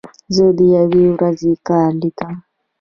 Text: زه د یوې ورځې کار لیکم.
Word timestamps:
زه 0.35 0.45
د 0.57 0.59
یوې 0.77 1.03
ورځې 1.15 1.51
کار 1.67 1.89
لیکم. 2.01 2.33